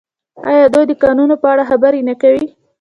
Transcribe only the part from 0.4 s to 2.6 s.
آیا دوی د کانونو په اړه خبرې نه کوي؟